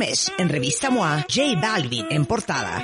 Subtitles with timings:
[0.00, 2.82] mes, en Revista MOA, J Balvin en portada.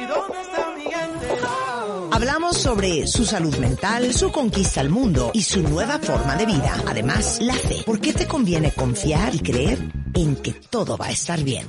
[2.13, 6.77] Hablamos sobre su salud mental, su conquista al mundo y su nueva forma de vida.
[6.87, 7.83] Además, la fe.
[7.85, 9.79] ¿Por qué te conviene confiar y creer
[10.15, 11.67] en que todo va a estar bien?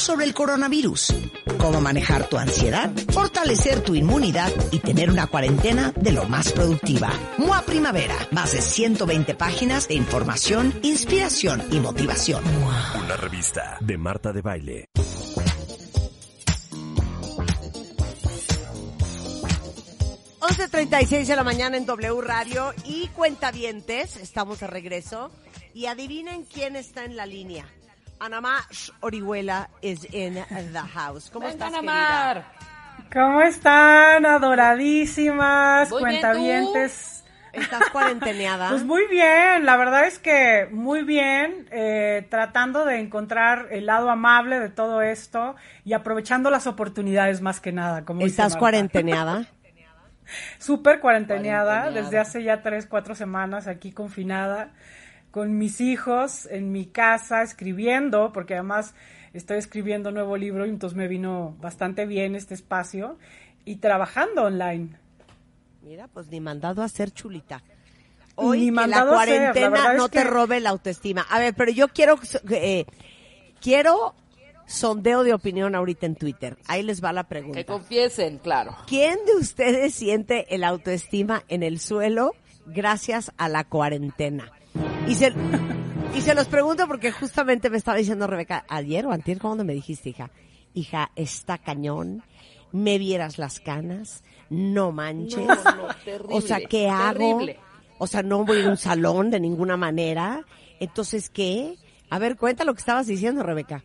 [0.00, 1.12] Sobre el coronavirus.
[1.58, 7.12] Cómo manejar tu ansiedad, fortalecer tu inmunidad y tener una cuarentena de lo más productiva.
[7.36, 8.16] MOA Primavera.
[8.30, 12.42] Más de 120 páginas de información, inspiración y motivación.
[13.04, 14.88] Una revista de Marta de Baile.
[20.40, 25.30] 11.36 de la mañana en W Radio y Cuentavientes, estamos de regreso.
[25.74, 27.66] Y adivinen quién está en la línea.
[28.20, 28.62] Anamar
[29.00, 31.30] Orihuela is in the house.
[31.30, 32.44] ¿Cómo Venga, estás, Anamar.
[32.44, 33.10] querida?
[33.12, 37.24] ¿Cómo están, adoradísimas Muy bien, cuentavientes?
[37.52, 38.68] ¿Estás cuarenteneada?
[38.70, 44.10] Pues muy bien, la verdad es que muy bien, eh, tratando de encontrar el lado
[44.10, 48.04] amable de todo esto y aprovechando las oportunidades más que nada.
[48.04, 49.46] Como ¿Estás cuarenteneada?
[50.58, 52.02] Súper cuarenteneada, Cuarenteneada.
[52.04, 54.70] desde hace ya tres, cuatro semanas aquí confinada,
[55.30, 58.94] con mis hijos en mi casa escribiendo, porque además
[59.32, 63.16] estoy escribiendo nuevo libro y entonces me vino bastante bien este espacio
[63.64, 64.96] y trabajando online.
[65.82, 67.62] Mira, pues ni mandado a hacer chulita.
[68.38, 71.26] Ni Hoy que la la cuarentena verdad es no te que- robe la autoestima.
[71.30, 72.18] A ver, pero yo quiero
[72.50, 72.86] eh,
[73.60, 74.14] quiero
[74.66, 76.56] sondeo de opinión ahorita en Twitter.
[76.66, 77.64] Ahí les va la Que pregunta.
[77.64, 78.76] confiesen, claro.
[78.86, 82.34] ¿Quién de ustedes siente el autoestima en el suelo
[82.66, 84.50] gracias a la cuarentena?
[85.10, 85.34] Y se,
[86.14, 89.72] y se los pregunto porque justamente me estaba diciendo Rebeca, ayer o antier, ¿cuándo me
[89.72, 90.30] dijiste, hija?
[90.72, 92.22] Hija, está cañón,
[92.70, 95.44] me vieras las canas, no manches.
[95.44, 97.18] No, no, terrible, o sea, ¿qué hago?
[97.18, 97.58] terrible.
[97.98, 100.44] O sea, no voy a ir a un salón de ninguna manera.
[100.78, 101.74] Entonces, ¿qué?
[102.08, 103.82] A ver, cuenta lo que estabas diciendo, Rebeca.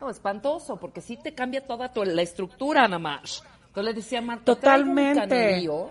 [0.00, 3.44] No, espantoso, porque sí te cambia toda tu, la estructura nada más.
[3.68, 5.68] Entonces le decía a Marta, Totalmente.
[5.68, 5.90] un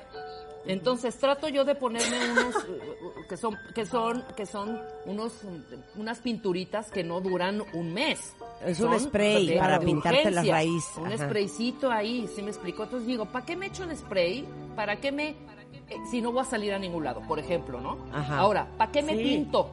[0.67, 2.55] entonces trato yo de ponerme unos
[3.29, 5.33] que son que son que son unos
[5.95, 8.33] unas pinturitas que no duran un mes.
[8.65, 10.53] Es un spray de- para de pintarte la urgencia.
[10.53, 10.85] raíz.
[10.97, 11.25] Un Ajá.
[11.25, 12.83] spraycito ahí, ¿sí me explicó?
[12.83, 14.45] Entonces digo, ¿para qué me echo el spray?
[14.75, 17.97] ¿Para qué me eh, si no voy a salir a ningún lado, por ejemplo, ¿no?
[18.11, 18.37] Ajá.
[18.39, 19.23] Ahora, ¿para qué me Sí.
[19.23, 19.69] pinto?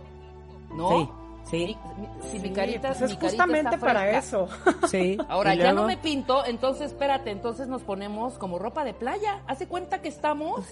[0.74, 0.88] ¿No?
[0.90, 1.08] Sí,
[1.44, 1.76] sí.
[1.98, 4.48] Mi- si mi Sí, carita, pues es mi carita justamente para eso.
[4.88, 5.18] Sí.
[5.28, 9.42] Ahora, ¿Y ya no me pinto, entonces espérate, entonces nos ponemos como ropa de playa.
[9.46, 10.64] Hace cuenta que estamos,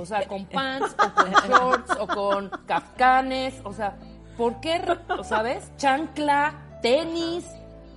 [0.00, 3.96] o sea, con pants, o con shorts, o con kafkanes, o sea,
[4.36, 5.70] ¿por qué, o sabes?
[5.76, 7.44] Chancla, tenis,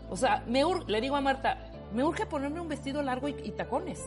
[0.09, 1.57] o sea, me ur- le digo a Marta,
[1.93, 4.01] me urge ponerme un vestido largo y, y tacones.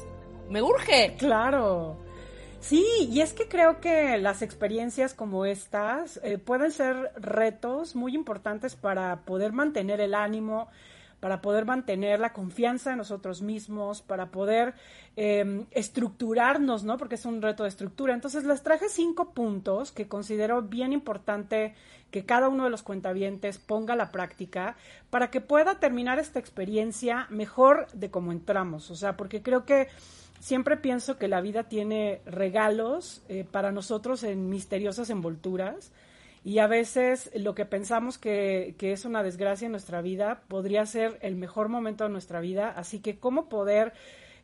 [0.49, 1.17] Me urge.
[1.19, 1.97] Claro.
[2.65, 8.15] Sí, y es que creo que las experiencias como estas eh, pueden ser retos muy
[8.15, 10.69] importantes para poder mantener el ánimo,
[11.21, 14.73] para poder mantener la confianza en nosotros mismos, para poder
[15.15, 16.97] eh, estructurarnos, ¿no?
[16.97, 18.15] Porque es un reto de estructura.
[18.15, 21.75] Entonces les traje cinco puntos que considero bien importante
[22.11, 24.77] que cada uno de los cuentavientes ponga a la práctica
[25.11, 28.91] para que pueda terminar esta experiencia mejor de como entramos.
[28.91, 29.89] O sea, porque creo que
[30.45, 35.91] siempre pienso que la vida tiene regalos eh, para nosotros en misteriosas envolturas
[36.45, 40.85] y a veces lo que pensamos que, que es una desgracia en nuestra vida podría
[40.85, 42.75] ser el mejor momento de nuestra vida.
[42.77, 43.95] Así que cómo poder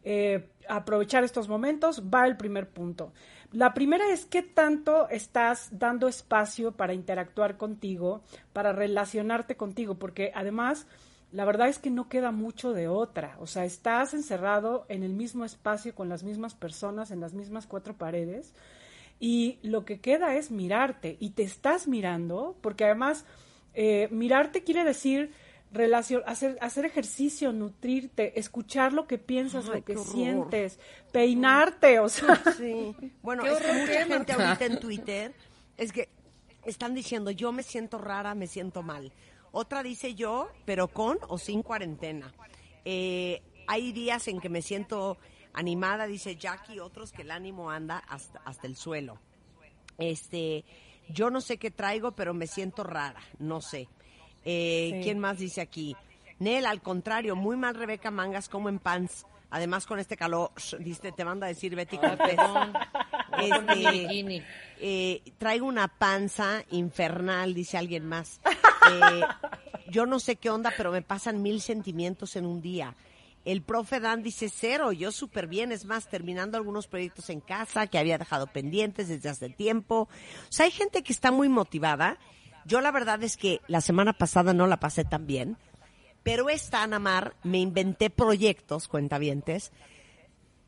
[0.03, 3.13] eh, aprovechar estos momentos va el primer punto.
[3.53, 8.23] La primera es qué tanto estás dando espacio para interactuar contigo,
[8.55, 10.87] para relacionarte contigo, porque además
[11.33, 13.37] la verdad es que no queda mucho de otra.
[13.41, 17.67] O sea, estás encerrado en el mismo espacio con las mismas personas, en las mismas
[17.67, 18.53] cuatro paredes,
[19.19, 23.25] y lo que queda es mirarte, y te estás mirando, porque además
[23.75, 25.33] eh, mirarte quiere decir
[25.73, 30.81] relación, hacer, hacer ejercicio, nutrirte, escuchar lo que piensas, Ay, lo que sientes,
[31.13, 32.95] peinarte, o sea, Sí.
[33.23, 35.35] Bueno, Qué es que mucha ¿qué, gente ahorita en Twitter
[35.77, 36.09] es que
[36.65, 39.13] están diciendo yo me siento rara, me siento mal.
[39.53, 42.33] Otra dice yo, pero con o sin cuarentena.
[42.85, 45.19] Eh, hay días en que me siento
[45.53, 49.19] animada, dice Jackie, otros que el ánimo anda hasta, hasta el suelo.
[49.99, 50.65] Este,
[51.09, 53.89] yo no sé qué traigo, pero me siento rara, no sé.
[54.45, 55.01] Eh, Sí.
[55.03, 55.97] ¿Quién más dice aquí?
[56.39, 59.27] Nel, al contrario, muy mal Rebeca Mangas, como en pants.
[59.51, 62.39] Además, con este calor, dice, te manda a decir Betty Cortés.
[63.39, 64.45] Este,
[64.81, 68.41] eh, traigo una panza infernal, dice alguien más.
[68.89, 69.21] Eh,
[69.91, 72.97] yo no sé qué onda, pero me pasan mil sentimientos en un día.
[73.45, 77.87] El profe Dan dice cero, yo súper bien, es más, terminando algunos proyectos en casa
[77.87, 80.03] que había dejado pendientes desde hace tiempo.
[80.03, 82.19] O sea, hay gente que está muy motivada.
[82.67, 85.57] Yo la verdad es que la semana pasada no la pasé tan bien,
[86.23, 89.73] Pero esta, Ana Mar, me inventé proyectos, cuentavientes,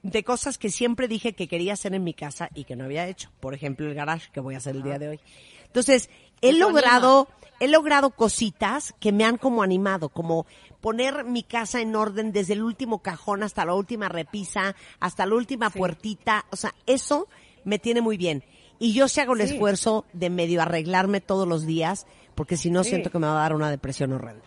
[0.02, 3.06] de cosas que siempre dije que quería hacer en mi casa y que no había
[3.06, 3.30] hecho.
[3.38, 5.20] Por ejemplo, el garage que voy a hacer el día de hoy.
[5.66, 6.08] Entonces,
[6.42, 7.28] he logrado,
[7.60, 10.46] he logrado cositas que me han como animado, como
[10.80, 15.34] poner mi casa en orden desde el último cajón hasta la última repisa, hasta la
[15.34, 16.44] última puertita.
[16.50, 17.28] O sea, eso
[17.64, 18.44] me tiene muy bien.
[18.78, 19.54] Y yo sí hago el Sí.
[19.54, 22.90] esfuerzo de medio arreglarme todos los días, porque si no Sí.
[22.90, 24.44] siento que me va a dar una depresión horrenda.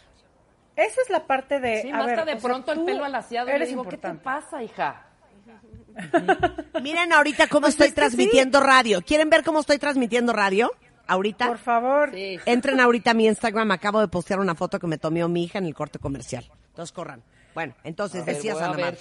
[0.76, 1.84] Esa es la parte de.
[1.84, 3.84] Sí, a más ver, de sea, pronto el tú pelo alaciado y le eres digo,
[3.84, 4.24] ¿qué te importante.
[4.26, 5.08] pasa, hija?
[6.82, 9.02] Miren ahorita cómo Pues estoy es transmitiendo radio.
[9.02, 10.70] ¿Quieren ver cómo estoy transmitiendo radio?
[11.08, 11.48] Ahorita.
[11.48, 12.12] Por favor.
[12.14, 12.40] Sí.
[12.46, 15.60] Entren ahorita a mi Instagram, acabo de postear una foto que me tomó mi hija
[15.60, 16.46] en el corte comercial.
[16.70, 17.22] Entonces corran.
[17.54, 18.98] Bueno, entonces A ver, decías Ana Mar.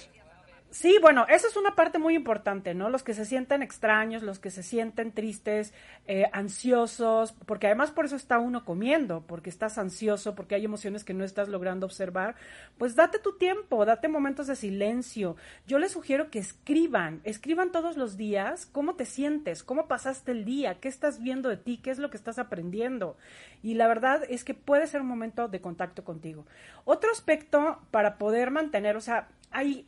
[0.75, 2.89] Sí, bueno, esa es una parte muy importante, ¿no?
[2.89, 5.73] Los que se sienten extraños, los que se sienten tristes,
[6.05, 11.05] eh, ansiosos, porque además por eso está uno comiendo, porque estás ansioso, porque hay emociones
[11.05, 12.35] que no estás logrando observar,
[12.77, 15.37] pues date tu tiempo, date momentos de silencio.
[15.65, 20.43] Yo les sugiero que escriban, escriban todos los días cómo te sientes, cómo pasaste el
[20.43, 23.15] día, qué estás viendo de ti, qué es lo que estás aprendiendo.
[23.63, 26.45] Y la verdad es que puede ser un momento de contacto contigo.
[26.83, 29.29] Otro aspecto para poder mantener, o sea,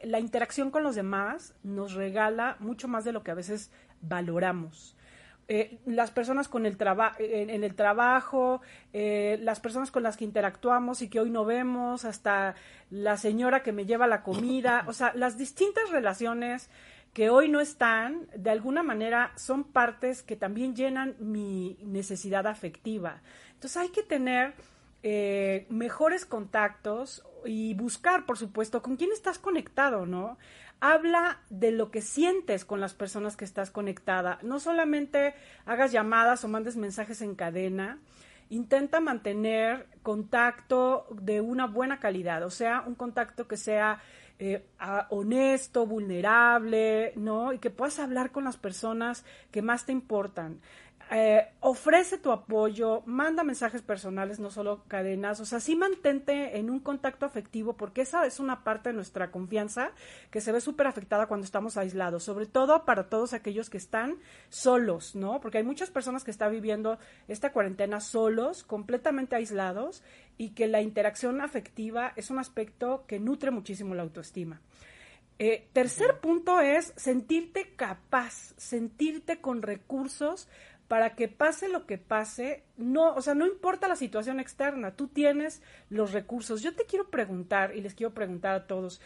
[0.03, 3.71] la interacción con los demás nos regala mucho más de lo que a veces
[4.01, 4.95] valoramos.
[5.49, 8.61] Eh, las personas con el traba en, en el trabajo,
[8.91, 12.55] eh, las personas con las que interactuamos y que hoy no vemos, hasta
[12.89, 16.69] la señora que me lleva la comida, o sea, las distintas relaciones
[17.13, 23.21] que hoy no están, de alguna manera son partes que también llenan mi necesidad afectiva.
[23.53, 24.53] Entonces hay que tener
[25.01, 30.37] eh, mejores contactos y buscar, por supuesto, con quién estás conectado, ¿no?
[30.79, 34.39] Habla de lo que sientes con las personas que estás conectada.
[34.43, 35.33] No solamente
[35.65, 37.99] hagas llamadas o mandes mensajes en cadena.
[38.49, 44.01] Intenta mantener contacto de una buena calidad, o sea, un contacto que sea
[44.39, 44.63] eh,
[45.09, 47.53] honesto, vulnerable, ¿no?
[47.53, 50.61] Y que puedas hablar con las personas que más te importan.
[51.09, 56.69] Eh, ofrece tu apoyo, manda mensajes personales, no solo cadenas, o sea, sí mantente en
[56.69, 59.91] un contacto afectivo porque esa es una parte de nuestra confianza
[60.31, 64.17] que se ve súper afectada cuando estamos aislados, sobre todo para todos aquellos que están
[64.49, 65.39] solos, ¿no?
[65.39, 66.99] Porque hay muchas personas que están viviendo
[67.29, 70.03] esta cuarentena solos, completamente aislados
[70.37, 74.59] y que la interacción afectiva es un aspecto que nutre muchísimo la autoestima.
[75.39, 80.49] Eh, tercer punto es sentirte capaz, sentirte con recursos
[80.87, 85.07] para que pase lo que pase, no, o sea, no importa la situación externa, tú
[85.07, 86.61] tienes los recursos.
[86.61, 89.01] Yo te quiero preguntar, y les quiero preguntar a todos,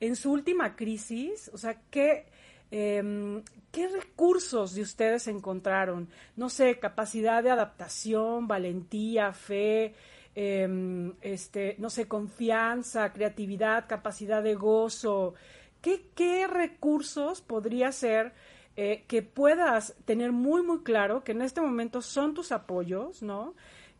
[0.00, 2.26] en su última crisis, o sea, ¿qué,
[2.70, 6.08] em, ¿qué recursos de ustedes encontraron?
[6.36, 9.94] No sé, capacidad de adaptación, valentía, fe,
[10.34, 15.34] em, este, no sé, confianza, creatividad, capacidad de gozo.
[15.80, 18.32] ¿Qué, qué recursos podría ser
[18.76, 23.54] eh, que puedas tener muy, muy claro que en este momento son tus apoyos, ¿no?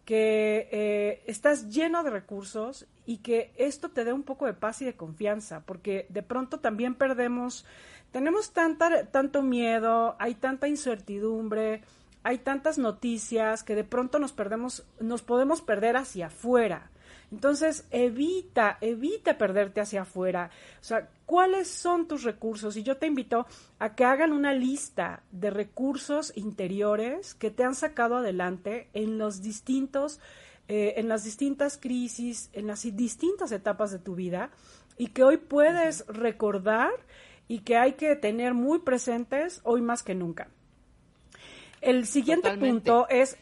[0.05, 4.81] Que eh, estás lleno de recursos y que esto te dé un poco de paz
[4.81, 7.67] y de confianza, porque de pronto también perdemos,
[8.13, 11.83] tenemos tanta, tanto miedo, hay tanta incertidumbre,
[12.23, 16.92] hay tantas noticias que de pronto nos perdemos, nos podemos perder hacia afuera.
[17.33, 20.51] Entonces, evita, evita perderte hacia afuera.
[20.81, 22.77] O sea, ¿cuáles son tus recursos?
[22.77, 23.47] Y yo te invito
[23.79, 29.41] a que hagan una lista de recursos interiores que te han sacado adelante en los
[29.41, 30.21] distintos,
[30.69, 34.51] eh, en las distintas crisis, en las distintas etapas de tu vida
[34.99, 36.93] y que hoy puedes recordar
[37.49, 40.49] y que hay que tener muy presentes hoy más que nunca.
[41.81, 42.91] El siguiente Totalmente.
[42.91, 43.39] punto es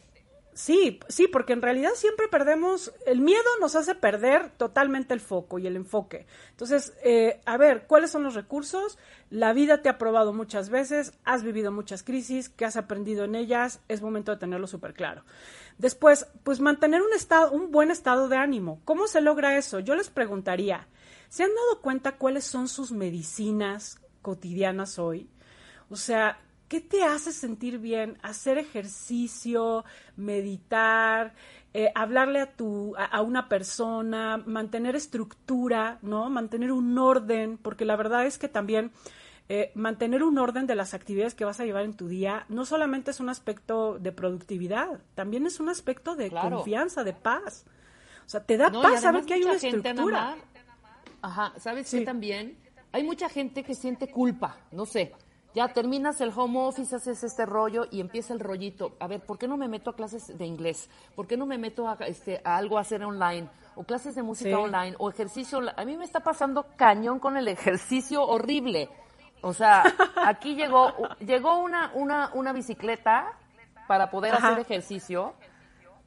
[0.61, 5.57] Sí, sí, porque en realidad siempre perdemos, el miedo nos hace perder totalmente el foco
[5.57, 6.27] y el enfoque.
[6.51, 8.99] Entonces, eh, a ver, ¿cuáles son los recursos?
[9.31, 13.33] La vida te ha probado muchas veces, has vivido muchas crisis, que has aprendido en
[13.33, 15.23] ellas, es momento de tenerlo súper claro.
[15.79, 18.81] Después, pues mantener un estado, un buen estado de ánimo.
[18.85, 19.79] ¿Cómo se logra eso?
[19.79, 20.87] Yo les preguntaría,
[21.29, 25.27] ¿se han dado cuenta cuáles son sus medicinas cotidianas hoy?
[25.89, 26.37] O sea,
[26.71, 28.17] ¿qué te hace sentir bien?
[28.21, 29.83] Hacer ejercicio,
[30.15, 31.33] meditar,
[31.73, 36.29] eh, hablarle a, tu, a, a, una persona, mantener estructura, ¿no?
[36.29, 38.91] Mantener un orden, porque la verdad es que también
[39.49, 42.63] eh, mantener un orden de las actividades que vas a llevar en tu día no
[42.63, 46.55] solamente es un aspecto de productividad, también es un aspecto de Claro.
[46.55, 47.65] confianza, de paz.
[48.25, 50.37] O sea, te da No, paz saber que hay una estructura.
[51.21, 51.99] Ajá, ¿sabes Sí.
[51.99, 52.55] qué también?
[52.93, 55.11] Hay mucha gente que siente culpa, no sé.
[55.53, 58.95] Ya terminas el home office, haces este rollo y empieza el rollito.
[58.99, 60.89] A ver, ¿por qué no me meto a clases de inglés?
[61.15, 63.49] ¿Por qué no me meto a, este, a algo a hacer online?
[63.75, 65.61] o clases de música online, o ejercicio.
[65.75, 68.89] A mí me está pasando cañón con el ejercicio horrible.
[69.41, 69.83] O sea,
[70.25, 73.33] aquí llegó, llegó una, una, una bicicleta
[73.87, 75.33] para poder hacer ejercicio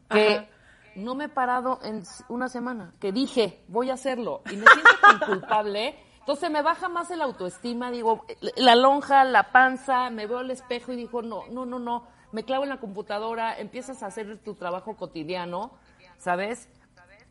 [0.09, 0.49] que
[0.97, 4.91] no me he parado en una semana, que dije, voy a hacerlo, y me siento
[5.01, 5.99] tan culpable.
[6.25, 8.25] Entonces me baja más el autoestima, digo,
[8.57, 12.45] la lonja, la panza, me veo al espejo y digo, no, no, no, no, me
[12.45, 15.73] clavo en la computadora, empiezas a hacer tu trabajo cotidiano,
[16.17, 16.71] ¿sabes?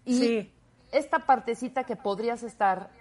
[0.05, 0.47] Y
[0.91, 2.91] esta partecita que podrías estar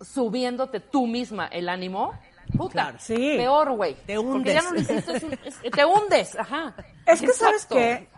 [0.00, 2.12] subiéndote tú misma el ánimo,
[2.56, 3.94] puta, peor, güey.
[4.06, 4.52] Te hundes.
[4.52, 6.74] ya no lo hiciste, te hundes, ajá.
[7.06, 8.08] Es que, ¿sabes que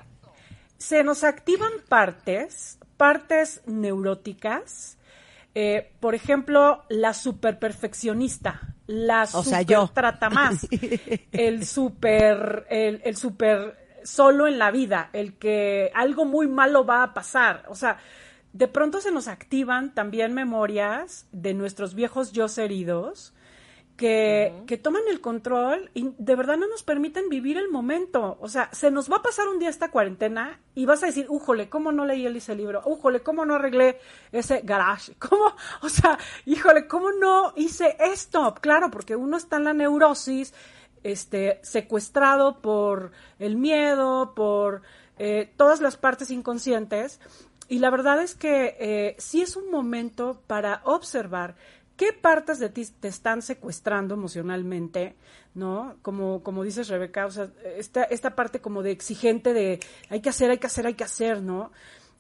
[0.79, 4.96] Se nos activan partes, partes neuróticas,
[5.59, 10.69] eh, por ejemplo, la superperfeccionista, la o super trata más,
[11.33, 17.03] el super, el, el super solo en la vida, el que algo muy malo va
[17.03, 17.97] a pasar, o sea,
[18.53, 23.33] de pronto se nos activan también memorias de nuestros viejos yo heridos
[23.97, 28.37] que, que, toman el control y de verdad no nos permiten vivir el momento.
[28.41, 31.27] O sea, se nos va a pasar un día esta cuarentena y vas a decir,
[31.29, 32.83] újole, ¿cómo no leí ese libro?
[32.85, 33.99] Újole, ¿cómo no arreglé
[34.33, 35.15] ese garage?
[35.19, 35.55] ¿Cómo?
[35.83, 38.55] O sea, híjole, ¿cómo no hice esto?
[38.61, 40.53] Claro, porque uno está en la neurosis,
[41.03, 44.83] este, secuestrado por el miedo, por
[45.19, 47.21] eh, todas las partes inconscientes.
[47.69, 51.57] Y la verdad es que eh, sí es un momento para observar
[51.97, 55.17] qué partes de ti te están secuestrando emocionalmente,
[55.55, 55.97] ¿no?
[56.03, 60.29] Como, como dices Rebeca, o sea, esta, esta parte como de exigente de hay que
[60.29, 61.73] hacer, hay que hacer, hay que hacer, ¿no?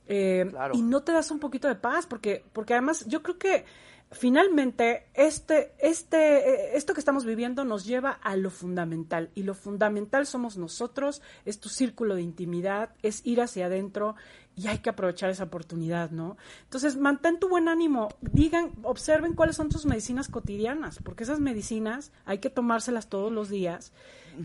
[0.08, 3.64] Eh, y no te das un poquito de paz, porque, porque además yo creo que
[4.12, 10.26] finalmente este, este, esto que estamos viviendo nos lleva a lo fundamental y lo fundamental
[10.26, 14.14] somos nosotros, es tu círculo de intimidad, es ir hacia adentro
[14.56, 16.38] y hay que aprovechar esa oportunidad, ¿no?
[16.64, 22.10] Entonces, mantén tu buen ánimo, digan, observen cuáles son tus medicinas cotidianas, porque esas medicinas
[22.24, 23.92] hay que tomárselas todos los días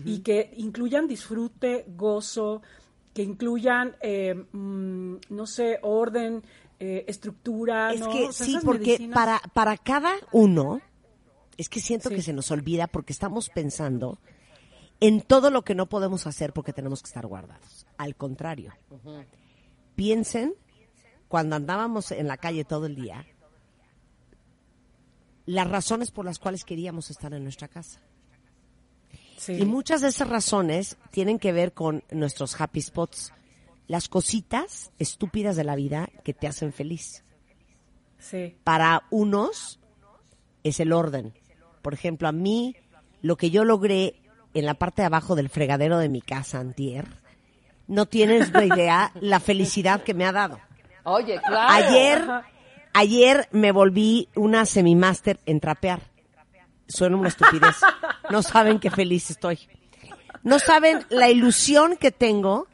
[0.04, 2.62] y que incluyan disfrute, gozo,
[3.14, 6.42] que incluyan, eh, mm, no sé, orden,
[6.78, 7.92] eh, estructura.
[7.92, 10.80] Es que sí, porque para, para cada uno,
[11.56, 14.18] es que siento que se nos olvida porque estamos pensando
[15.00, 17.86] en todo lo que no podemos hacer porque tenemos que estar guardados.
[17.98, 18.72] Al contrario,
[19.94, 20.54] piensen
[21.28, 23.26] cuando andábamos en la calle todo el día,
[25.46, 28.00] las razones por las cuales queríamos estar en nuestra casa.
[29.48, 33.32] Y muchas de esas razones tienen que ver con nuestros happy spots,
[33.88, 37.24] las cositas estúpidas de la vida que te hacen feliz.
[38.18, 38.56] Sí.
[38.62, 39.80] Para unos
[40.62, 41.34] es el orden.
[41.82, 42.76] Por ejemplo, a mí
[43.20, 44.20] lo que yo logré
[44.54, 47.21] en la parte de abajo del fregadero de mi casa antier,
[47.86, 50.60] no tienes una idea la felicidad que me ha dado.
[51.04, 51.72] Oye, claro.
[51.72, 52.28] Ayer,
[52.92, 56.00] ayer me volví una semimaster en trapear.
[56.86, 57.76] Suena una estupidez.
[58.30, 59.58] No saben qué feliz estoy.
[60.42, 62.66] No saben la ilusión que tengo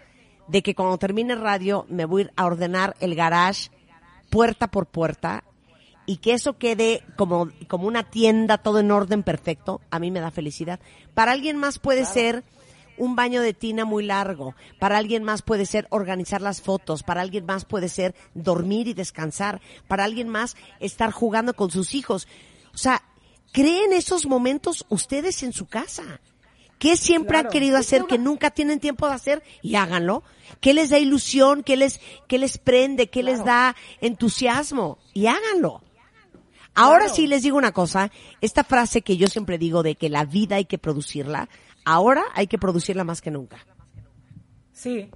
[0.49, 3.71] de que cuando termine radio me voy a ordenar el garage
[4.31, 5.45] puerta por puerta
[6.07, 10.21] y que eso quede como, como una tienda todo en orden perfecto, a mí me
[10.21, 10.81] da felicidad.
[11.12, 12.45] Para alguien más puede ser
[12.99, 17.21] un baño de tina muy largo, para alguien más puede ser organizar las fotos, para
[17.21, 22.28] alguien más puede ser dormir y descansar, para alguien más estar jugando con sus hijos.
[22.75, 23.02] O sea,
[23.52, 26.21] creen esos momentos ustedes en su casa.
[26.78, 29.43] ¿Qué siempre han querido hacer que nunca tienen tiempo de hacer?
[29.62, 30.23] Y háganlo.
[30.61, 31.64] ¿Qué les da ilusión?
[31.64, 33.11] ¿Qué les, qué les prende?
[33.11, 34.99] ¿Qué les da entusiasmo?
[35.12, 35.83] Y háganlo.
[36.75, 40.25] Ahora sí les digo una cosa, esta frase que yo siempre digo de que la
[40.25, 41.49] vida hay que producirla,
[41.92, 43.59] ahora hay que producirla más que nunca.
[44.73, 45.11] Sí,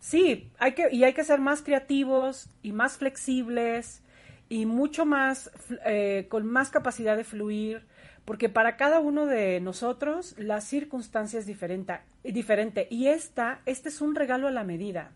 [0.00, 4.02] sí, hay que, y hay que ser más creativos y más flexibles
[4.48, 5.50] y mucho más,
[5.84, 7.86] eh, con más capacidad de fluir
[8.28, 12.86] porque para cada uno de nosotros la circunstancia es diferente, diferente.
[12.90, 15.12] Y esta, este es un regalo a la medida,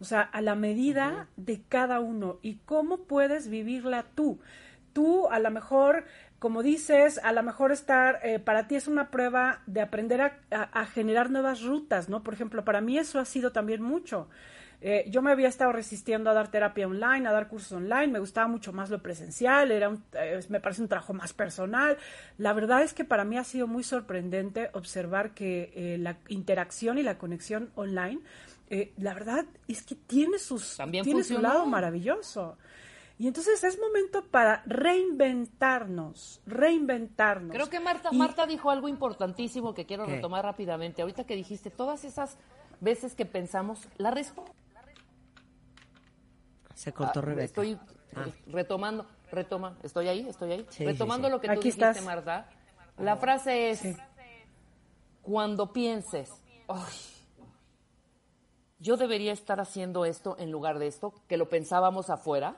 [0.00, 2.40] o sea, a la medida de cada uno.
[2.42, 4.40] Y cómo puedes vivirla tú.
[4.92, 6.06] Tú a lo mejor,
[6.40, 10.40] como dices, a lo mejor estar, eh, para ti es una prueba de aprender a,
[10.50, 12.24] a generar nuevas rutas, ¿no?
[12.24, 14.28] Por ejemplo, para mí eso ha sido también mucho.
[14.82, 18.18] Eh, yo me había estado resistiendo a dar terapia online, a dar cursos online, me
[18.18, 21.98] gustaba mucho más lo presencial, era eh, me parece un trabajo más personal.
[22.38, 26.96] La verdad es que para mí ha sido muy sorprendente observar que eh, la interacción
[26.96, 28.20] y la conexión online,
[28.98, 32.56] la verdad es que tiene, sus, tiene su lado maravilloso.
[33.20, 37.52] Y entonces es momento para reinventarnos, reinventarnos.
[37.54, 41.02] Creo que Marta, Marta dijo algo importantísimo que quiero retomar rápidamente.
[41.02, 42.38] Ahorita que dijiste todas esas
[42.80, 44.54] veces que pensamos, la respuesta
[46.74, 47.44] Se cortó ah, Rebeca.
[47.44, 47.78] Estoy
[48.16, 48.24] Ah.
[48.46, 50.66] retomando, retoma, estoy ahí, estoy ahí.
[50.70, 51.32] Sí, retomando sí, sí.
[51.36, 52.02] lo que tú Aquí dijiste, estás.
[52.04, 52.48] Marta.
[52.96, 53.82] La frase es,
[55.20, 56.32] cuando pienses,
[56.68, 56.96] "Ay,
[58.78, 62.56] yo debería estar haciendo esto en lugar de esto, que lo pensábamos afuera.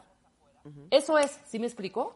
[0.90, 2.14] Eso es, ¿sí me explicó?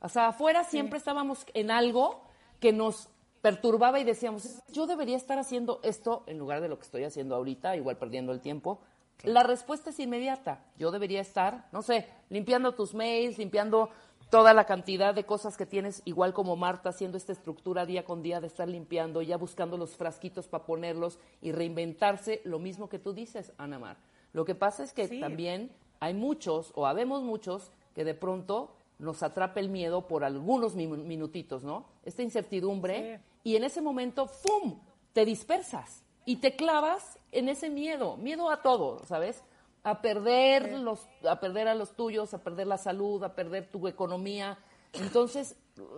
[0.00, 2.22] O sea, afuera siempre estábamos en algo
[2.60, 3.08] que nos
[3.42, 7.34] perturbaba y decíamos, yo debería estar haciendo esto en lugar de lo que estoy haciendo
[7.36, 8.80] ahorita, igual perdiendo el tiempo.
[9.24, 10.64] La respuesta es inmediata.
[10.76, 13.90] Yo debería estar, no sé, limpiando tus mails, limpiando
[14.30, 18.22] toda la cantidad de cosas que tienes, igual como Marta, haciendo esta estructura día con
[18.22, 22.98] día de estar limpiando, ya buscando los frasquitos para ponerlos y reinventarse, lo mismo que
[22.98, 23.96] tú dices, Ana Mar.
[24.32, 25.18] Lo que pasa es que Sí.
[25.18, 30.76] también hay muchos, o habemos muchos, que de pronto nos atrapa el miedo por algunos
[30.76, 31.84] mi- minutitos, ¿no?
[32.04, 34.78] Esta incertidumbre, y en ese momento, ¡fum!,
[35.12, 39.42] te dispersas y te clavas en ese miedo, miedo a todo, ¿sabes?
[39.82, 43.88] A perder, los, a perder a los tuyos, a perder la salud, a perder tu
[43.88, 44.56] economía.
[44.92, 45.56] Entonces,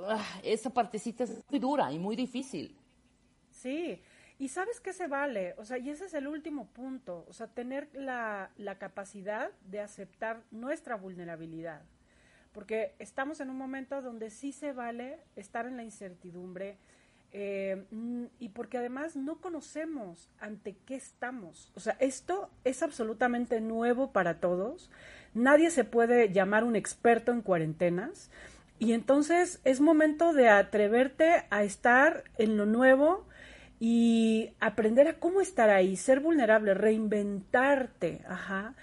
[0.09, 2.79] ah, esa partecita es muy dura y muy difícil.
[3.51, 4.01] Sí,
[4.41, 7.47] y sabes que se vale, o sea, y ese es el último punto, o sea,
[7.47, 11.83] tener la, capacidad de aceptar nuestra vulnerabilidad,
[12.53, 16.79] porque estamos en un momento donde sí se vale estar en la incertidumbre
[17.33, 17.85] eh,
[18.39, 24.41] y porque además no conocemos ante qué estamos, o sea, esto es absolutamente nuevo para
[24.41, 24.91] todos,
[25.35, 28.31] nadie se puede llamar un experto en cuarentenas,
[28.79, 33.27] y entonces es momento de atreverte a estar en lo nuevo
[33.81, 38.75] y aprender a cómo estar ahí, ser vulnerable, reinventarte, ajá.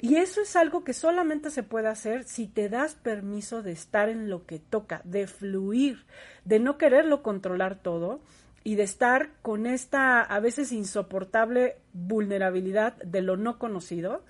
[0.00, 4.08] Y eso es algo que solamente se puede hacer si te das permiso de estar
[4.08, 6.04] en lo que toca, de fluir,
[6.44, 8.20] de no quererlo controlar todo
[8.62, 14.22] y de estar con esta a veces insoportable vulnerabilidad de lo no conocido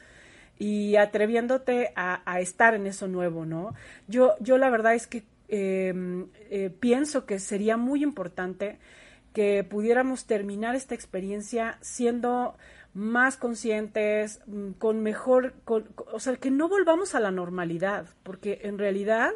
[0.59, 3.75] y atreviéndote a, estar en eso nuevo, ¿no?
[4.09, 5.93] Yo, yo la verdad es que eh,
[6.50, 8.79] eh, pienso que sería muy importante
[9.37, 12.57] que pudiéramos terminar esta experiencia siendo
[12.95, 18.07] más conscientes, mm, con mejor, con- con- o sea, que no volvamos a la normalidad,
[18.23, 19.33] porque en realidad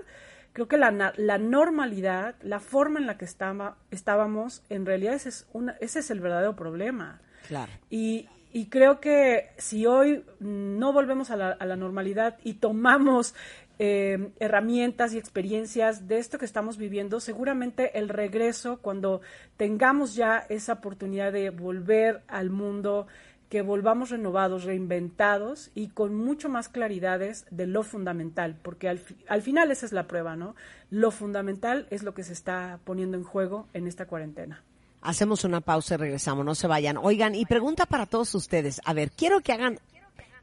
[0.54, 5.28] creo que la, la normalidad, la forma en la que estaba, estábamos, en realidad ese
[5.28, 7.20] es, una, ese es el verdadero problema.
[7.46, 7.70] Claro.
[7.90, 13.34] Y, y creo que si hoy no volvemos a la, normalidad y tomamos
[13.78, 19.20] eh, herramientas y experiencias de esto que estamos viviendo, seguramente el regreso, cuando
[19.56, 23.06] tengamos ya esa oportunidad de volver al mundo,
[23.48, 29.70] que volvamos renovados, reinventados y con mucho más claridades de lo fundamental, porque al final
[29.72, 30.54] esa es la prueba, ¿no?
[30.88, 34.62] Lo fundamental es lo que se está poniendo en juego en esta cuarentena.
[35.02, 36.98] Hacemos una pausa y regresamos, no se vayan.
[36.98, 38.80] Oigan, y pregunta para todos ustedes.
[38.84, 39.78] A ver, quiero que hagan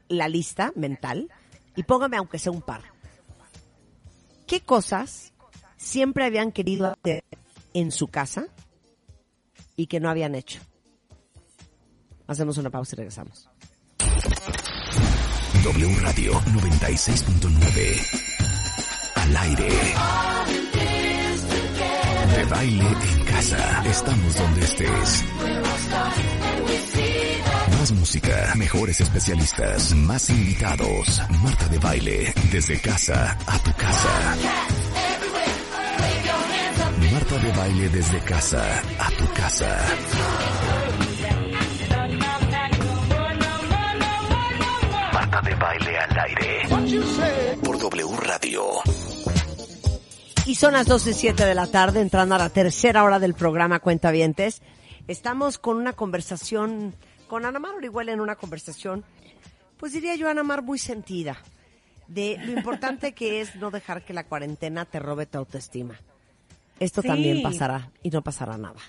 [0.08, 1.30] la lista mental
[1.76, 2.82] y póngame aunque sea un par.
[4.46, 5.32] ¿Qué cosas
[5.76, 7.24] siempre habían querido hacer
[7.74, 8.46] en su casa
[9.76, 10.60] y que no habían hecho?
[12.26, 13.48] Hacemos una pausa y regresamos.
[15.62, 19.12] W Radio 96.9.
[19.14, 19.68] Al aire.
[22.36, 23.82] De baile en casa.
[23.86, 25.24] Estamos donde estés.
[27.78, 31.22] Más música, mejores especialistas, más invitados.
[31.42, 34.36] Marta de baile, desde casa a tu casa.
[37.12, 39.78] Marta de baile desde casa a tu casa.
[45.12, 47.58] Marta de baile al aire.
[47.62, 48.87] Por W Radio.
[50.48, 53.34] Y son las 12 y 7 de la tarde, entrando a la tercera hora del
[53.34, 54.62] programa Cuentavientes.
[55.06, 56.94] Estamos con una conversación,
[57.26, 59.04] con Ana Mar Orihuela en una conversación,
[59.76, 61.36] pues diría yo, Ana Mar, muy sentida,
[62.06, 66.00] de lo importante que es no dejar que la cuarentena te robe tu autoestima.
[66.80, 67.08] Esto Sí.
[67.08, 68.80] también pasará y no pasará nada.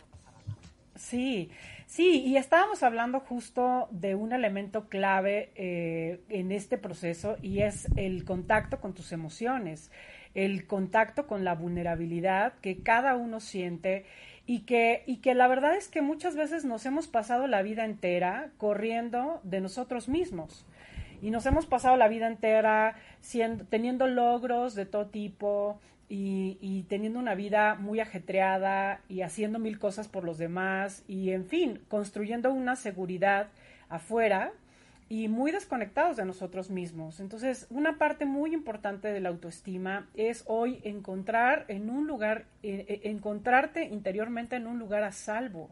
[0.95, 1.49] Sí,
[1.87, 7.87] sí, y estábamos hablando justo de un elemento clave eh, en este proceso y es
[7.97, 9.91] el contacto con tus emociones,
[10.35, 14.05] el contacto con la vulnerabilidad que cada uno siente
[14.45, 17.85] y que, y que la verdad es que muchas veces nos hemos pasado la vida
[17.85, 20.65] entera corriendo de nosotros mismos.
[21.21, 26.83] Y nos hemos pasado la vida entera siendo, teniendo logros de todo tipo y, y
[26.83, 31.81] teniendo una vida muy ajetreada y haciendo mil cosas por los demás y, en fin,
[31.87, 33.49] construyendo una seguridad
[33.89, 34.53] afuera
[35.09, 37.19] y muy desconectados de nosotros mismos.
[37.19, 42.85] Entonces, una parte muy importante de la autoestima es hoy encontrar en un lugar, eh,
[42.87, 45.71] eh, encontrarte interiormente en un lugar a salvo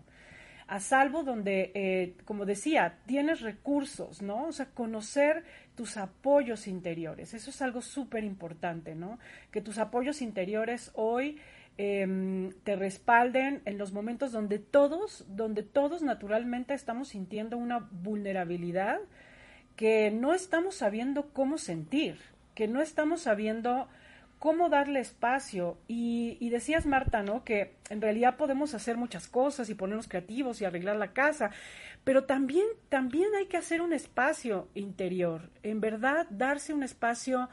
[0.67, 4.47] a salvo donde, eh, como decía, tienes recursos, ¿no?
[4.47, 5.45] O sea, conocer
[5.75, 7.33] tus apoyos interiores.
[7.33, 9.17] Eso es algo súper importante, ¿no?
[9.51, 11.39] Que tus apoyos interiores hoy
[11.77, 18.99] em, te respalden en los momentos donde todos, donde todos naturalmente estamos sintiendo una vulnerabilidad
[19.77, 22.19] que no estamos sabiendo cómo sentir,
[22.55, 23.87] que no estamos sabiendo
[24.39, 25.77] cómo darle espacio.
[25.87, 27.43] Y, decías, Marta, ¿no?
[27.43, 31.51] Que en realidad podemos hacer muchas cosas y ponernos creativos y arreglar la casa,
[32.03, 37.47] pero también, también hay que hacer un espacio interior, en verdad, darse un espacio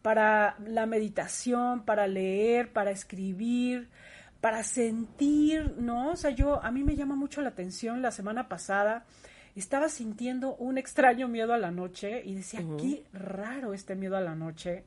[0.00, 3.88] para la meditación, para leer, para escribir,
[4.40, 6.12] para sentir, ¿no?
[6.12, 9.04] O sea, yo, a mí me llama mucho la atención la semana pasada,
[9.60, 14.20] estaba sintiendo un extraño miedo a la noche y decía, qué raro este miedo a
[14.20, 14.84] la noche.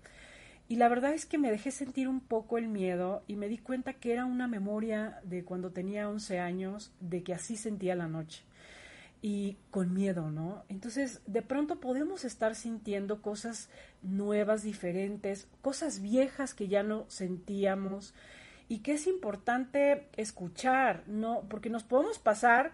[0.68, 3.58] Y la verdad es que me dejé sentir un poco el miedo y me di
[3.58, 8.08] cuenta que era una memoria de cuando tenía 11 años, de que así sentía la
[8.08, 8.44] noche.
[9.24, 10.64] Y con miedo, ¿no?
[10.70, 13.70] Entonces, de pronto podemos estar sintiendo cosas
[14.04, 18.14] nuevas, diferentes, cosas viejas que ya no sentíamos
[18.68, 21.42] y que es importante escuchar, ¿no?
[21.50, 22.72] Porque nos podemos pasar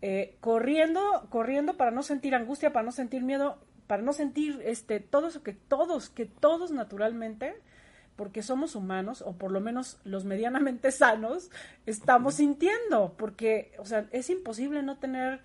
[0.00, 5.00] eh, corriendo, corriendo para no sentir angustia, para no sentir miedo, para no sentir este
[5.00, 7.54] todo eso que todos, que todos naturalmente,
[8.14, 11.50] porque somos humanos, o por lo menos los medianamente sanos,
[11.86, 15.40] estamos sintiendo, porque, o sea, es imposible no tener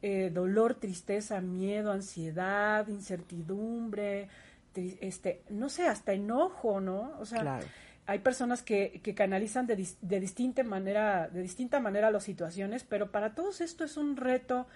[0.00, 4.28] eh, dolor, tristeza, miedo, ansiedad, incertidumbre,
[4.74, 7.14] este, no sé, hasta enojo, ¿no?
[7.18, 7.60] O sea,
[8.08, 13.34] hay personas que, canalizan de, de, distinta manera, de distinta manera las situaciones, pero para
[13.34, 14.66] todos esto es un reto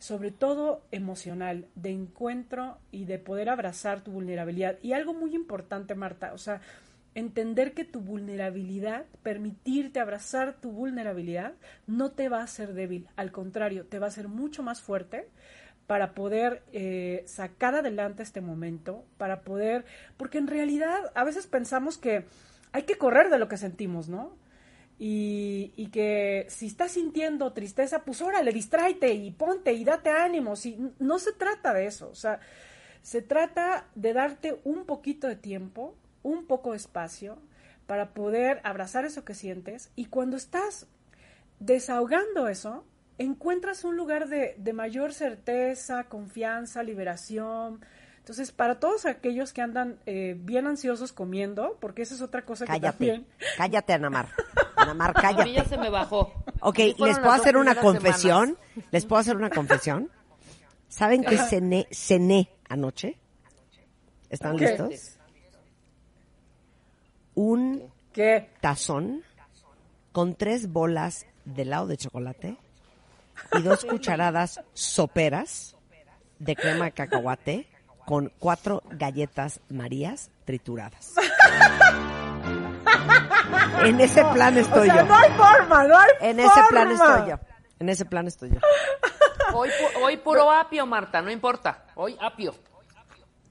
[0.00, 4.78] sobre todo emocional, de encuentro y de poder abrazar tu vulnerabilidad.
[4.82, 6.62] Y algo muy importante, Marta, o sea,
[7.14, 11.52] entender que tu vulnerabilidad, permitirte abrazar tu vulnerabilidad,
[11.86, 15.28] no te va a hacer débil, al contrario, te va a hacer mucho más fuerte
[15.86, 19.84] para poder eh, sacar adelante este momento, para poder,
[20.16, 22.24] porque en realidad a veces pensamos que
[22.72, 24.36] hay que correr de lo que sentimos, ¿no?
[25.02, 30.56] y, que si estás sintiendo tristeza, pues órale, distráete y ponte y date ánimo.
[30.56, 32.38] Si, no se trata de eso, o sea,
[33.00, 37.38] se trata de darte un poquito de tiempo, un poco de espacio
[37.86, 40.86] para poder abrazar eso que sientes y cuando estás
[41.60, 42.84] desahogando eso,
[43.16, 47.80] encuentras un lugar de mayor certeza, confianza, liberación,
[48.30, 52.64] entonces, para todos aquellos que andan eh, bien ansiosos comiendo, porque esa es otra cosa
[52.64, 53.26] que cállate, también...
[53.56, 54.28] Cállate, Anamar.
[54.76, 55.42] Anamar, cállate.
[55.42, 56.32] A mí ya se me bajó.
[56.60, 58.56] Ok, ¿les puedo hacer una confesión?
[58.92, 60.12] ¿Les puedo hacer una confesión?
[60.86, 63.18] ¿Saben que cené, cené anoche?
[64.28, 65.18] ¿Están listos?
[67.34, 68.48] Un ¿Qué?
[68.60, 69.24] tazón
[70.12, 72.56] con tres bolas de helado de chocolate
[73.58, 75.74] y dos cucharadas soperas
[76.38, 77.66] de crema de cacahuate
[78.06, 81.14] con cuatro galletas marías trituradas.
[83.84, 85.04] en ese plan estoy yo.
[85.04, 87.38] No hay forma, no hay En ese plan estoy yo.
[87.78, 88.58] En ese plan estoy yo.
[89.54, 89.70] Hoy,
[90.02, 91.84] hoy puro apio, Marta, no importa.
[91.94, 92.54] Hoy apio.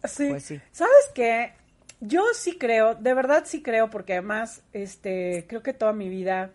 [0.03, 0.27] Sí.
[0.29, 0.59] Pues sí.
[0.71, 1.53] ¿Sabes qué?
[1.99, 6.51] Yo sí creo, de verdad sí creo, porque además, este, creo que toda mi vida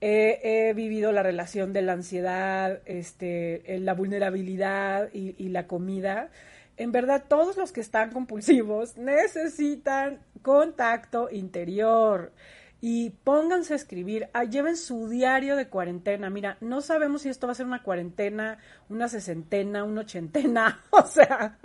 [0.00, 6.30] he, vivido la relación de la ansiedad, este, la vulnerabilidad y, y la comida
[6.76, 12.32] en verdad todos los que están compulsivos necesitan contacto interior
[12.80, 16.28] y pónganse a escribir, ah, lleven su diario de cuarentena.
[16.28, 18.58] Mira, no sabemos si esto va a ser una cuarentena,
[18.88, 21.58] una sesentena, una ochentena, o sea,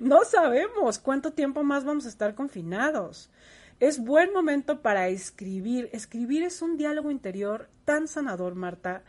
[0.00, 3.30] no sabemos cuánto tiempo más vamos a estar confinados.
[3.80, 5.90] Es buen momento para escribir.
[5.92, 9.02] Escribir es un diálogo interior tan sanador, Marta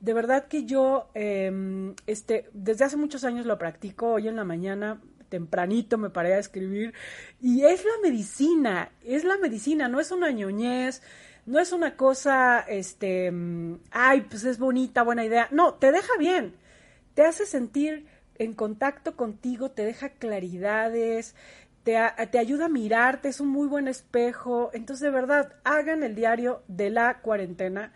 [0.00, 4.12] de verdad que yo, em, este, desde hace muchos años lo practico.
[4.12, 6.94] Hoy en la mañana, tempranito, me paré a escribir.
[7.40, 11.02] Y es la medicina, es la medicina, no es una ñoñez,
[11.46, 15.48] no es una cosa, este, em, ay, pues es bonita, buena idea.
[15.50, 16.54] No, te deja bien,
[17.14, 18.06] te hace sentir
[18.36, 21.34] en contacto contigo, te deja claridades,
[21.82, 21.96] te,
[22.30, 24.70] te, ayuda a mirarte, es un muy buen espejo.
[24.74, 27.92] Entonces, de verdad, hagan el diario de la cuarentena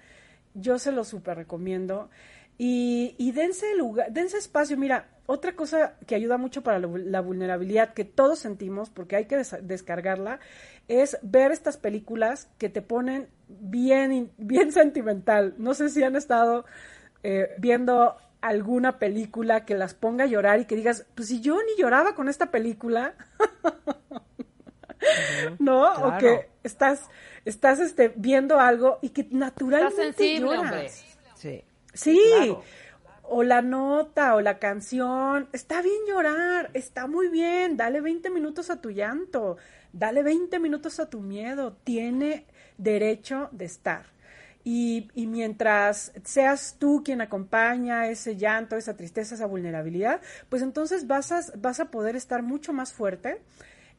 [0.54, 2.10] yo se lo súper recomiendo.
[2.58, 4.76] Y, y dense, lugar, dense espacio.
[4.76, 9.36] Mira, otra cosa que ayuda mucho para la, vulnerabilidad que todos sentimos, porque hay que
[9.62, 10.40] descargarla,
[10.88, 15.54] es ver estas películas que te ponen bien, bien sentimental.
[15.58, 16.64] No sé si han estado
[17.22, 21.56] eh, viendo alguna película que las ponga a llorar y que digas, pues si yo
[21.56, 23.14] ni lloraba con esta película,
[25.58, 25.92] ¿no?
[25.92, 27.08] O que estás
[27.44, 30.90] estás este, viendo algo y que naturalmente sensible,
[31.34, 31.64] Sí.
[31.94, 32.56] Sí.
[33.24, 35.48] o la nota o la canción.
[35.52, 39.56] Está bien llorar, está muy bien, dale 20 minutos a tu llanto,
[39.92, 42.46] dale 20 minutos a tu miedo, tiene
[42.78, 44.06] derecho de estar.
[44.64, 51.08] Y, y, mientras seas tú quien acompaña ese llanto, esa tristeza, esa vulnerabilidad, pues entonces
[51.08, 53.40] vas a, vas a poder estar mucho más fuerte,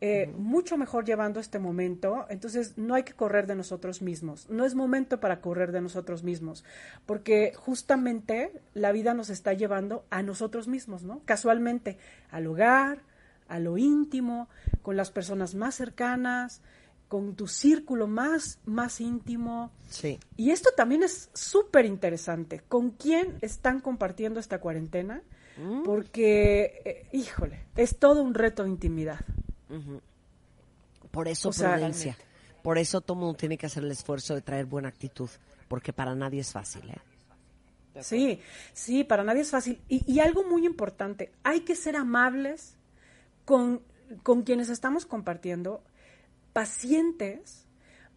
[0.05, 2.25] eh, mucho mejor llevando este momento.
[2.27, 4.49] Entonces no hay que correr de nosotros mismos.
[4.49, 6.65] No es momento para correr de nosotros mismos,
[7.05, 11.21] porque justamente la vida nos está llevando a nosotros mismos, ¿no?
[11.23, 11.99] Casualmente,
[12.31, 13.03] al hogar,
[13.47, 14.49] a lo íntimo,
[14.81, 16.61] con las personas más cercanas,
[17.07, 19.71] con tu círculo más, más íntimo.
[19.87, 20.19] Sí.
[20.35, 22.59] Y esto también es súper interesante.
[22.67, 25.23] ¿Con quién están compartiendo esta cuarentena?
[25.55, 25.83] Mm.
[25.83, 29.21] Porque, eh, híjole, es todo un reto de intimidad.
[31.12, 32.17] Por eso, O sea, prudencia.
[32.62, 35.29] Por eso todo mundo tiene que hacer el esfuerzo de traer buena actitud,
[35.67, 38.01] porque para nadie es fácil, ¿eh?
[38.01, 38.39] Sí,
[38.73, 39.79] sí, para nadie es fácil.
[39.88, 42.75] Y, y algo muy importante, hay que ser amables
[43.45, 43.81] con,
[44.23, 45.83] con quienes estamos compartiendo,
[46.53, 47.65] pacientes,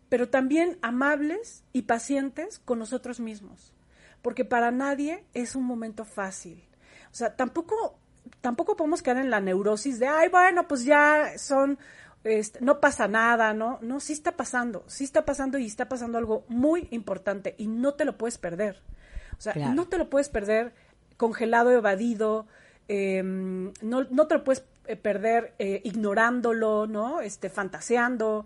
[0.08, 3.74] pero también amables y pacientes con nosotros mismos,
[4.22, 6.62] porque para nadie es un momento fácil.
[7.10, 7.98] O sea, tampoco,
[8.40, 11.78] tampoco podemos quedar en la neurosis de, ay, bueno, pues ya son,
[12.24, 13.78] este, no pasa nada, ¿no?
[13.82, 17.94] No, sí está pasando, sí está pasando y está pasando algo muy importante y no
[17.94, 18.80] te lo puedes perder.
[19.38, 19.74] O sea, Claro.
[19.74, 20.72] no te lo puedes perder
[21.16, 22.46] congelado, evadido,
[22.88, 27.20] eh, no, no te lo puedes eh, perder eh, ignorándolo, ¿no?
[27.20, 28.44] Este, fantaseando.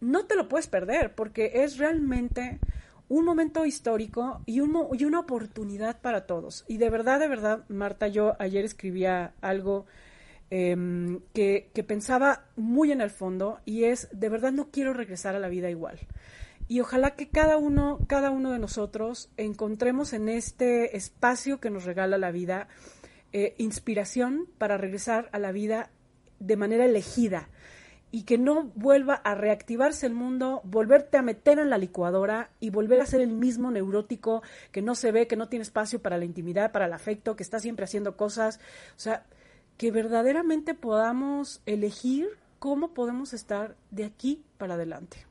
[0.00, 2.58] No te lo puedes perder porque es realmente
[3.12, 6.64] un momento histórico y, un y una oportunidad para todos.
[6.66, 9.84] Y de verdad, de verdad, Marta, yo ayer escribía algo
[10.48, 15.36] em, que, que pensaba muy en el fondo y es, de verdad no quiero regresar
[15.36, 15.98] a la vida igual.
[16.68, 21.84] Y ojalá que cada uno, cada uno de nosotros encontremos en este espacio que nos
[21.84, 22.68] regala la vida
[23.34, 25.90] eh, inspiración para regresar a la vida
[26.40, 27.50] de manera elegida
[28.14, 32.68] y que no vuelva a reactivarse el mundo, volverte a meter en la licuadora y
[32.70, 36.18] volver a ser el mismo neurótico que no se ve, que no tiene espacio para
[36.18, 38.60] la intimidad, para el afecto, que está siempre haciendo cosas.
[38.96, 39.24] O sea,
[39.78, 45.26] que verdaderamente podamos elegir cómo podemos estar de aquí para adelante.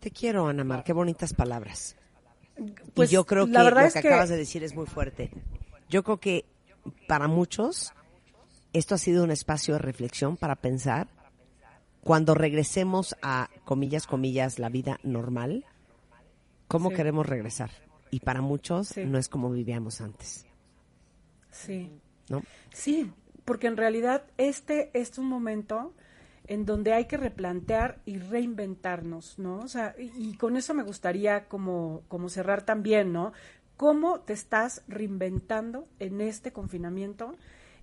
[0.00, 1.96] Te quiero, Ana Mar, qué bonitas palabras.
[2.94, 4.86] Pues, y yo creo que la verdad lo es que- acabas de decir es muy
[4.86, 5.30] fuerte.
[5.90, 6.44] Yo creo que
[7.08, 7.92] para muchos
[8.72, 11.08] esto ha sido un espacio de reflexión para pensar
[12.06, 15.64] cuando regresemos a, comillas, comillas, la vida normal,
[16.68, 16.94] cómo Sí.
[16.96, 17.70] queremos regresar.
[18.12, 19.04] Y para muchos Sí.
[19.04, 20.46] no es como vivíamos antes,
[21.50, 21.90] Sí.
[22.28, 22.42] ¿no?
[22.72, 23.10] Sí,
[23.44, 25.92] porque en realidad este es un momento
[26.46, 29.58] en donde hay que replantear y reinventarnos, ¿no?
[29.58, 33.32] O sea, y, y con eso me gustaría como, como cerrar también, ¿no?
[33.76, 37.34] ¿Cómo te estás reinventando en este confinamiento?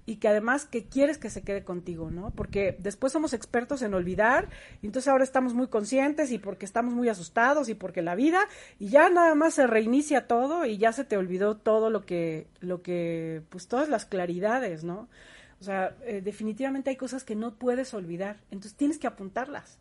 [0.05, 2.31] Y que además que quieres que se quede contigo, ¿no?
[2.31, 4.49] Porque después somos expertos en olvidar,
[4.81, 8.41] y entonces ahora estamos muy conscientes y porque estamos muy asustados y porque la vida,
[8.79, 12.47] y ya nada más se reinicia todo y ya se te olvidó todo lo que,
[12.59, 15.07] lo que, pues todas las claridades, ¿no?
[15.61, 19.79] O sea, eh, definitivamente hay cosas que no puedes olvidar, entonces tienes que apuntarlas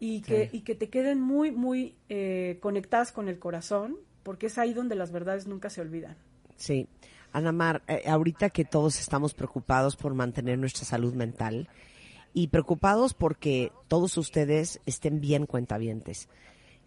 [0.00, 0.56] y que, Sí.
[0.56, 4.96] y que te queden muy, muy eh, conectadas con el corazón, porque es ahí donde
[4.96, 6.16] las verdades nunca se olvidan.
[6.56, 6.88] Sí.
[7.32, 11.68] Ana Mar, eh, ahorita que todos estamos preocupados por mantener nuestra salud mental
[12.34, 16.28] y preocupados porque todos ustedes estén bien cuentavientes.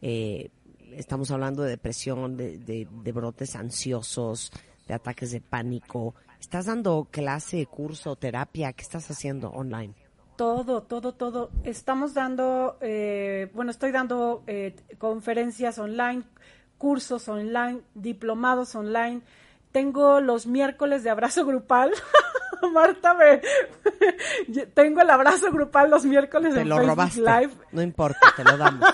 [0.01, 0.49] Eh,
[0.91, 4.51] estamos hablando de depresión, de, de- de brotes ansiosos,
[4.87, 6.13] de ataques de pánico.
[6.39, 8.73] ¿Estás dando clase, curso, terapia?
[8.73, 9.93] ¿Qué estás haciendo online?
[10.35, 11.51] Todo, todo, todo.
[11.63, 16.23] Estamos dando, eh, bueno, estoy dando eh, conferencias online,
[16.77, 19.21] cursos online, diplomados online.
[19.73, 21.91] Tengo los miércoles de abrazo grupal.
[22.71, 23.41] Marta, me,
[24.73, 27.21] tengo el abrazo grupal los miércoles Te en lo Facebook robaste.
[27.21, 27.51] Live.
[27.73, 28.89] No importa, te lo damos.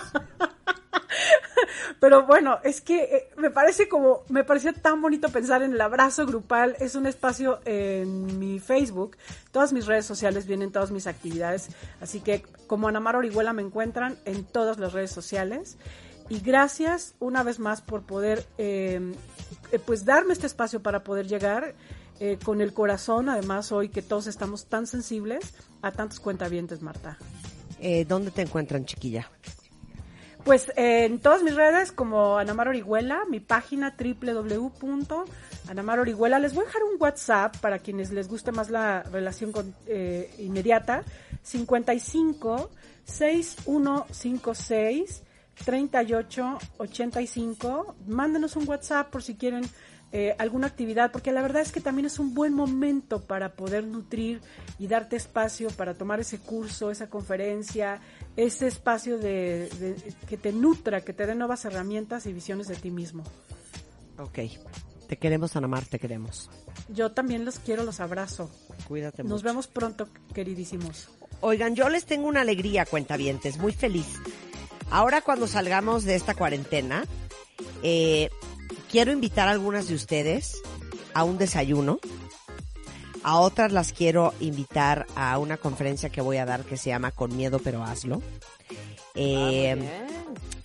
[1.99, 5.81] Pero bueno, es que eh, me parece como, me pareció tan bonito pensar en el
[5.81, 6.77] abrazo grupal.
[6.79, 9.17] Es un espacio en mi Facebook.
[9.51, 11.69] Todas mis redes sociales vienen todas mis actividades.
[11.99, 15.77] Así que como Ana Mar Orihuela me encuentran en todas las redes sociales.
[16.29, 19.13] Y gracias una vez más por poder, eh,
[19.71, 21.75] eh, pues darme este espacio para poder llegar
[22.21, 27.17] eh, con el corazón, además hoy que todos estamos tan sensibles a tantos cuentavientes, Marta.
[27.79, 29.31] Eh, ¿Dónde te encuentran, chiquilla?
[30.43, 36.39] Pues eh, en todas mis redes como Anamar Orihuela, mi página www.anamar Orihuela.
[36.39, 39.73] Les voy a dejar un WhatsApp para quienes les guste más la relación con,
[40.37, 41.05] inmediata.
[41.41, 42.69] 55
[43.05, 45.23] 6156
[45.65, 47.95] 3885.
[48.07, 49.65] Mándenos un WhatsApp por si quieren
[50.11, 53.83] eh, alguna actividad, porque la verdad es que también es un buen momento para poder
[53.83, 54.41] nutrir
[54.79, 58.01] y darte espacio para tomar ese curso, esa conferencia,
[58.35, 59.95] ese espacio de, de-
[60.27, 63.23] que te nutra, que te dé nuevas herramientas y visiones de ti mismo.
[64.17, 64.39] Ok.
[65.07, 66.49] Te queremos, Ana Mar, te queremos.
[66.87, 68.49] Yo también los quiero, los abrazo.
[68.87, 69.43] Cuídate Nos mucho.
[69.45, 71.09] vemos pronto, queridísimos.
[71.41, 74.05] Oigan, yo les tengo una alegría, cuentavientes, muy feliz.
[74.91, 77.05] Ahora cuando salgamos de esta cuarentena,
[77.83, 78.29] eh,
[78.91, 80.61] quiero invitar a algunas de ustedes
[81.13, 81.99] a un desayuno.
[83.23, 87.11] A otras las quiero invitar a una conferencia que voy a dar que se llama
[87.11, 88.21] Con miedo pero hazlo.
[89.15, 89.89] Eh, Ah, bien.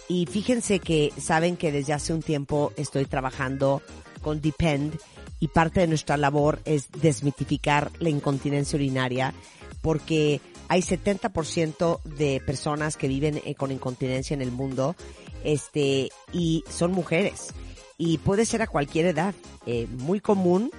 [0.08, 3.82] y fíjense que saben que desde hace un tiempo estoy trabajando
[4.22, 4.96] con Depend
[5.40, 9.34] y parte de nuestra labor es desmitificar la incontinencia urinaria
[9.82, 14.96] porque hay 70% de personas que viven eh, con incontinencia en el mundo
[15.44, 17.52] este y son mujeres.
[17.96, 19.34] Y puede ser a cualquier edad.
[19.66, 20.70] Eh, muy común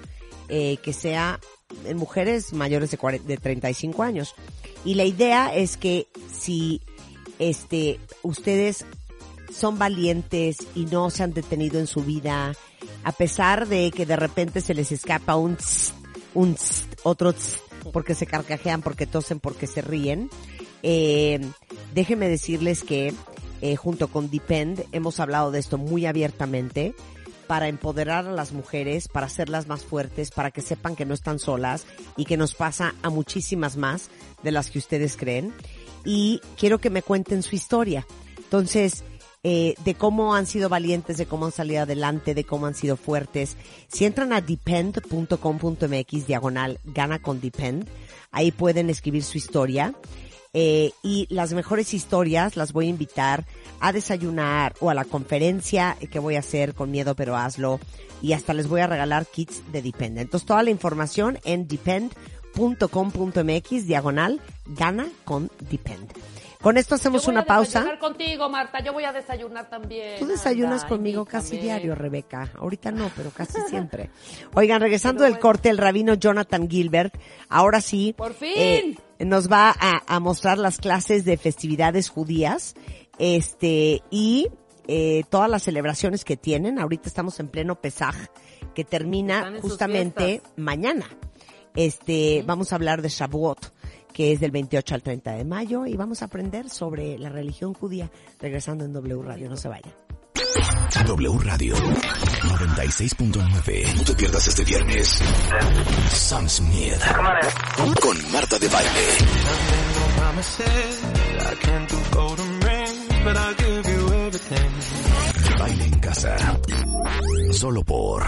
[0.50, 1.40] eh, que sea
[1.96, 4.36] mujeres mayores de, 40 de 35 años.
[4.84, 6.82] Y la idea es que si
[7.40, 8.86] este ustedes
[9.52, 12.54] son valientes y no se han detenido en su vida,
[13.04, 15.94] a pesar de que de repente se les escapa un tss,
[16.34, 20.30] un tss, otro tss, porque se carcajean, porque tosen, porque se ríen.
[20.84, 21.40] Eh,
[21.94, 23.14] déjenme decirles que
[23.62, 26.94] eh, junto con Depend hemos hablado de esto muy abiertamente
[27.48, 31.40] para empoderar a las mujeres, para hacerlas más fuertes, para que sepan que no están
[31.40, 31.86] solas
[32.18, 34.10] y que nos pasa a muchísimas más
[34.44, 35.54] de las que ustedes creen.
[36.04, 38.06] Y quiero que me cuenten su historia.
[38.38, 39.04] Entonces,
[39.48, 42.98] eh, de cómo han sido valientes, de cómo han salido adelante, de cómo han sido
[42.98, 43.58] fuertes.
[43.90, 47.88] Si entran a depend.com.mx diagonal gana con Depend,
[48.32, 49.94] ahí pueden escribir su historia.
[50.56, 53.46] Eh, y las mejores historias las voy a invitar
[53.82, 57.80] a desayunar o a la conferencia que voy a hacer con miedo pero hazlo
[58.24, 60.18] y hasta les voy a regalar kits de Depend.
[60.18, 66.14] Entonces toda la información en depend.com.mx diagonal gana con Depend.
[66.66, 67.80] Con esto hacemos Yo voy una a pausa.
[67.82, 68.84] desayunar contigo, Marta.
[68.84, 70.18] Yo voy a desayunar también.
[70.18, 72.52] Tú desayunas conmigo casi diario, Rebeca.
[72.58, 74.10] Ahorita no, pero casi siempre.
[74.56, 77.14] Oigan, regresando del corte, el rabino Jonathan Gilbert,
[77.50, 78.50] ahora sí, ¡Por fin!
[78.56, 82.74] eh, nos va a, a mostrar las clases de festividades judías,
[83.20, 84.48] este, y
[84.88, 86.80] eh, todas las celebraciones que tienen.
[86.80, 88.16] Ahorita estamos en pleno Pesaj,
[88.74, 91.06] que termina justamente mañana.
[91.76, 93.74] Este, vamos a hablar de Shavuot,
[94.16, 97.74] que es del 28 al 30 de mayo, y vamos a aprender sobre la religión
[97.74, 99.94] judía, regresando en W Radio, no se vayan.
[101.06, 103.94] W Radio 96.9.
[103.94, 105.22] No te pierdas este viernes.
[106.12, 107.02] Sam Smith.
[108.02, 108.90] Con Marta de Baile.
[115.60, 116.38] Baile en casa.
[117.52, 118.24] Solo por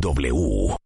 [0.00, 0.76] W.